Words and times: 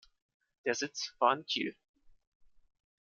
Der 0.65 0.73
Sitz 0.73 1.13
war 1.19 1.31
in 1.37 1.45
Kiel. 1.45 1.75